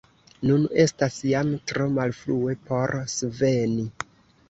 [0.51, 3.91] Nun estas jam tro malfrue, por sveni.